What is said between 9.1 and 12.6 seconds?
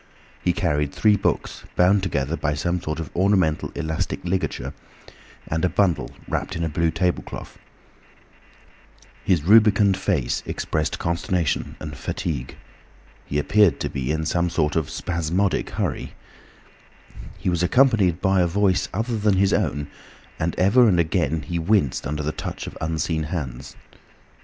His rubicund face expressed consternation and fatigue;